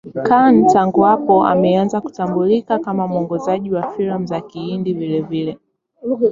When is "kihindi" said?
4.41-4.93